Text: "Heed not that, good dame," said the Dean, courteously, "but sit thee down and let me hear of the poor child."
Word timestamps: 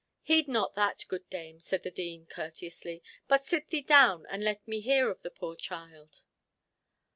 "Heed 0.23 0.47
not 0.47 0.73
that, 0.73 1.05
good 1.09 1.29
dame," 1.29 1.59
said 1.59 1.83
the 1.83 1.91
Dean, 1.91 2.25
courteously, 2.25 3.03
"but 3.27 3.45
sit 3.45 3.69
thee 3.69 3.81
down 3.83 4.25
and 4.31 4.43
let 4.43 4.67
me 4.67 4.79
hear 4.79 5.11
of 5.11 5.21
the 5.21 5.29
poor 5.29 5.55
child." 5.55 6.23